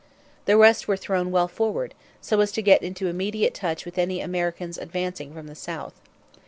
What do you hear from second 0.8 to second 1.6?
were thrown well